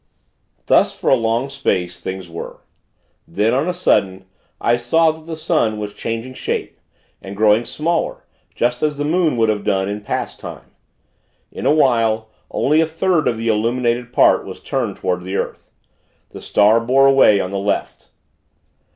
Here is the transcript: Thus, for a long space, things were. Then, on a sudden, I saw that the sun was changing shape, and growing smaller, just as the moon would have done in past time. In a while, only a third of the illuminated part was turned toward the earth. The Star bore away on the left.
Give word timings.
Thus, 0.65 0.95
for 0.97 1.11
a 1.11 1.15
long 1.15 1.51
space, 1.51 1.99
things 1.99 2.27
were. 2.27 2.61
Then, 3.27 3.53
on 3.53 3.69
a 3.69 3.71
sudden, 3.71 4.25
I 4.59 4.75
saw 4.75 5.11
that 5.11 5.27
the 5.27 5.35
sun 5.35 5.77
was 5.77 5.93
changing 5.93 6.33
shape, 6.33 6.79
and 7.21 7.37
growing 7.37 7.65
smaller, 7.65 8.25
just 8.55 8.81
as 8.81 8.97
the 8.97 9.05
moon 9.05 9.37
would 9.37 9.49
have 9.49 9.63
done 9.63 9.87
in 9.87 10.01
past 10.01 10.39
time. 10.39 10.71
In 11.51 11.67
a 11.67 11.71
while, 11.71 12.29
only 12.49 12.81
a 12.81 12.87
third 12.87 13.27
of 13.27 13.37
the 13.37 13.49
illuminated 13.49 14.11
part 14.11 14.43
was 14.43 14.59
turned 14.59 14.95
toward 14.95 15.21
the 15.21 15.35
earth. 15.35 15.69
The 16.29 16.41
Star 16.41 16.79
bore 16.79 17.05
away 17.05 17.39
on 17.39 17.51
the 17.51 17.59
left. 17.59 18.07